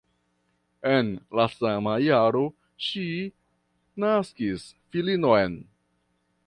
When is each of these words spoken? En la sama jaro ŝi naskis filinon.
En 0.91 1.11
la 1.39 1.45
sama 1.57 1.93
jaro 2.05 2.43
ŝi 2.87 3.05
naskis 4.05 4.69
filinon. 4.95 5.61